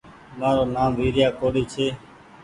[0.39, 1.87] مآرو نآم ويريآ ڪوڙي ڇي